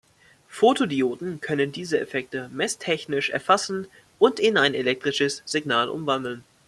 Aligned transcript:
Photodioden 0.51 1.41
können 1.41 1.71
diese 1.71 1.99
Effekte 1.99 2.49
messtechnisch 2.51 3.29
erfassen 3.29 3.85
und 4.17 4.39
in 4.39 4.57
ein 4.57 4.73
elektrisches 4.73 5.43
Signal 5.45 5.89
umwandeln. 5.89 6.43